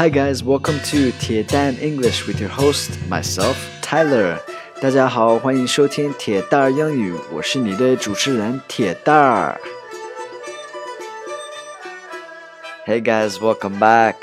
[0.00, 4.38] Hi guys, welcome to 铁蛋 English with your host myself Tyler.
[4.80, 9.60] 大家好，欢迎收听铁蛋儿英语，我是你的主持人铁蛋儿。
[12.86, 14.14] Hey guys, welcome back.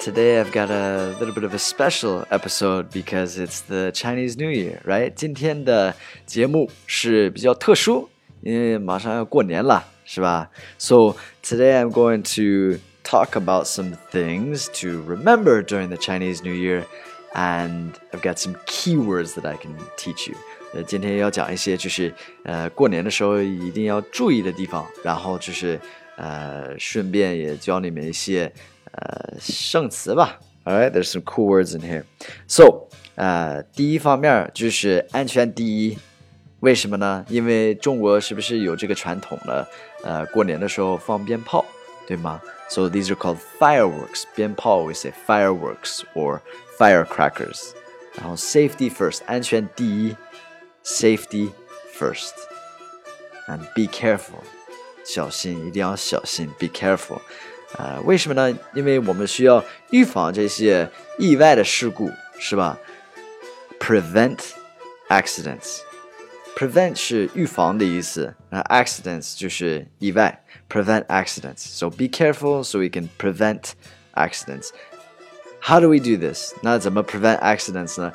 [0.00, 4.50] Today I've got a little bit of a special episode because it's the Chinese New
[4.50, 5.12] Year, right?
[5.14, 5.94] 今天的
[6.26, 8.08] 节目是比较特殊，
[8.40, 10.48] 因为马上要过年了，是吧？
[10.78, 16.84] So today I'm going to talk about some things to remember during the Chinese New Year,
[17.34, 20.36] and I've got some keywords that I can teach you.
[20.72, 22.14] 呃，今天要讲一些就是
[22.44, 25.80] 呃过年的时候一定要注意的地方，然后就是
[26.16, 28.52] 呃顺便也教你们一些
[28.92, 30.38] 呃圣词吧。
[30.64, 32.04] Alright, there's some cool words in here.
[32.46, 35.98] So，呃，第一方面就是安全第一。
[36.60, 37.24] 为什么呢？
[37.30, 39.66] 因为中国是不是有这个传统呢？
[40.04, 41.64] 呃，过年的时候放鞭炮，
[42.06, 42.40] 对吗？
[42.68, 44.24] so these are called fireworks.
[44.34, 46.40] 鞭炮 we say fireworks or
[46.78, 47.72] firecrackers.
[48.14, 50.16] 然后 safety first, 安全第一
[50.84, 51.50] safety
[51.96, 52.32] first.
[53.46, 54.42] And be careful,
[55.04, 57.20] 小心，一定要小心 be careful.
[57.76, 58.58] 呃，为什么呢？
[58.74, 62.78] 因为我们需要预防这些意外的事故，是吧？
[63.78, 64.38] Prevent
[65.08, 65.78] accidents.
[66.56, 70.44] Prevent 是预防的意思，那 accidents 就是意外。
[70.68, 71.58] prevent accidents.
[71.58, 73.72] So be careful so we can prevent
[74.14, 74.70] accidents.
[75.60, 76.54] How do we do this?
[76.62, 78.12] 那怎么 prevent accidents 呢？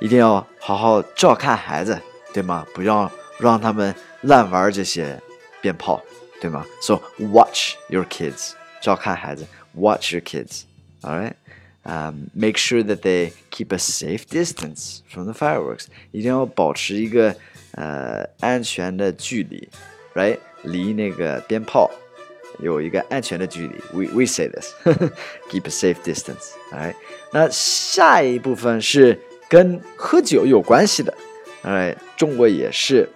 [0.00, 2.00] 一定要好好照看孩子，
[2.32, 2.66] 对吗？
[2.72, 5.20] 不要让他们乱玩这些
[5.60, 6.02] 鞭炮，
[6.40, 6.64] 对吗？
[6.80, 10.62] So watch your kids，照看孩子，watch your kids.
[11.02, 11.34] All right.
[11.85, 15.87] Um, make sure that they keep a safe distance from the fireworks.
[16.11, 17.35] 一定要保持一个
[17.73, 19.67] 呃安全的距离
[20.15, 20.37] ，right？
[20.61, 21.91] 离那个鞭炮
[22.59, 23.75] 有一个安全的距离。
[23.91, 24.73] We we say this,
[25.49, 26.51] keep a safe distance.
[26.71, 26.95] Alright，
[27.33, 31.13] 那下一部分是跟喝酒有关系的。
[31.63, 33.09] Alright，中国也是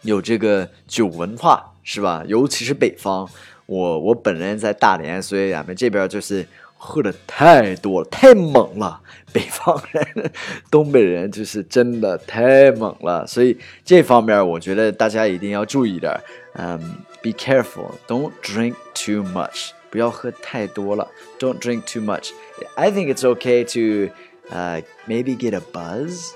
[0.00, 2.24] 有这个酒文化，是吧？
[2.26, 3.28] 尤其是北方。
[3.66, 6.46] 我我本人在大连，所以俺们这边就是
[6.84, 9.00] 喝的太多了，太猛了。
[9.32, 10.32] 北方人、
[10.68, 16.12] 东北人就是真的太猛了，所以这方面我觉得大家一定要注意点。
[16.54, 16.78] 嗯
[17.22, 21.08] ，be careful, don't drink too much，不要喝太多了。
[21.38, 22.32] Don't drink too much.
[22.74, 24.12] I think it's okay to,
[24.52, 26.32] uh, maybe get a buzz.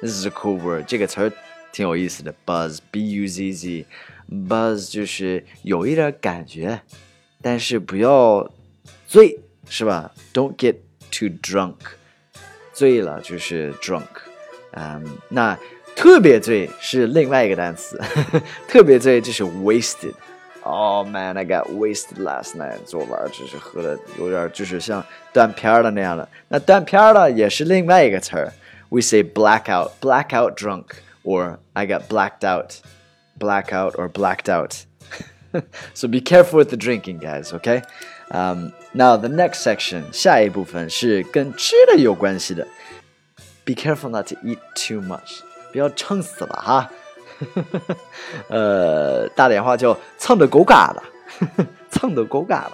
[0.00, 0.84] This is a cool word.
[0.86, 1.32] 这个词儿
[1.72, 3.84] 挺有意思的，buzz, b-u-z-z,
[4.30, 6.80] buzz 就是有一点感觉，
[7.42, 8.50] 但是不要
[9.06, 9.38] 醉，
[9.69, 10.11] 是吧？
[10.33, 10.77] Don't get
[11.11, 11.75] too drunk.
[12.73, 14.07] 醉了就是 drunk，
[14.71, 15.55] 嗯，那
[15.95, 18.01] 特别醉是另外一个单词，
[18.67, 22.79] 特别醉就是 wasted。Oh man, I got wasted last night。
[22.85, 26.27] 昨晚就是喝的有点就是像断片了那样的。
[26.47, 28.51] 那断片了也是另外一个词儿，
[28.89, 30.85] we say blackout, blackout drunk,
[31.23, 32.77] or I got blacked out,
[33.37, 34.85] blackout or blacked out.
[35.93, 37.53] so be careful with the drinking, guys.
[37.53, 37.83] Okay.
[38.29, 42.67] Um, now the next section 下一部分是跟吃的有关系的。
[43.65, 45.41] Be careful not to eat too much，
[45.71, 46.91] 不要撑死了哈。
[48.47, 51.03] 呃，大连话叫蹭的狗嘎了，
[51.91, 52.73] 蹭的狗嘎了。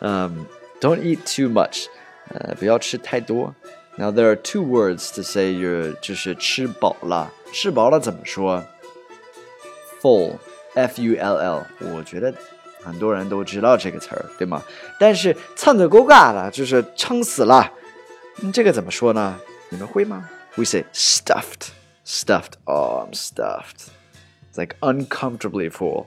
[0.00, 0.46] 嗯，
[0.80, 1.86] Don't eat too much，
[2.30, 3.54] 呃，不要吃太多。
[3.96, 8.64] Now there are two words to say you're 就是吃饱了，吃饱了怎么说？
[10.02, 12.34] Full，f u l l，我觉得。
[12.82, 14.62] 很多人都知道这个词儿，对吗？
[14.98, 17.72] 但是蹭的够嘎了，就是撑死了。
[18.52, 19.38] 这个怎么说呢？
[19.68, 20.28] 你们会吗？
[20.56, 21.68] We say stuffed,
[22.06, 22.52] stuffed.
[22.64, 23.88] Oh, I'm stuffed.
[24.50, 26.06] It's like uncomfortably full.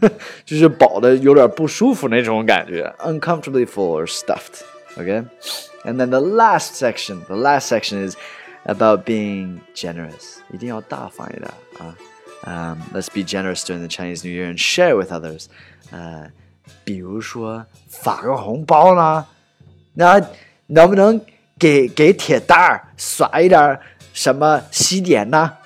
[0.45, 2.93] 就是饱的有点不舒服那种感觉。
[2.99, 4.61] Uncomfortably full or stuffed.
[4.97, 5.25] Okay.
[5.83, 8.15] And then the last section, the last section is
[8.65, 10.39] about being generous.
[10.51, 11.49] 一定要大方一点
[11.79, 11.95] 啊。
[12.45, 15.45] Um, let's be generous during the Chinese New Year and share with others.
[15.91, 16.31] 呃，
[16.83, 19.27] 比如说发个红包呢，
[19.93, 20.19] 那
[20.67, 21.21] 能不能
[21.59, 23.79] 给给铁蛋儿刷一点
[24.13, 25.57] 什么喜点呢？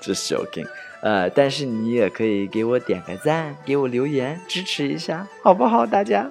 [0.00, 0.66] Just joking，
[1.02, 6.30] 呃，但是你也可以给我点个赞，给我留言支持一下，好不好，大家？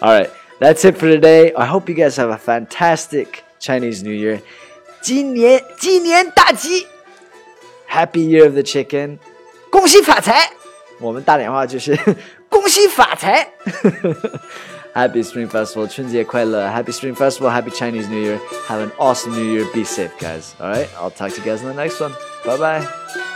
[0.00, 0.28] All right,
[0.58, 1.54] that's it for today.
[1.54, 3.26] I hope you guys have a fantastic
[3.60, 4.40] Chinese New Year.
[5.00, 6.86] 今年今年大吉
[7.96, 9.18] ，Happy Year of the Chicken，
[9.70, 10.50] 恭喜发财！
[11.00, 11.98] 我们大连话就是
[12.48, 13.52] 恭喜发财，
[14.94, 21.30] Happy Spring Festival，春节快乐，Happy Spring Festival，Happy Chinese New Year，Have an awesome New Year，Be safe guys，All right，I'll talk
[21.30, 23.35] to you guys in the next one，Bye bye。